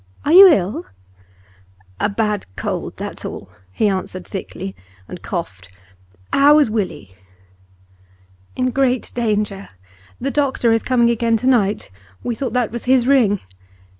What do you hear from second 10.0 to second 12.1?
The doctor is coming again to night;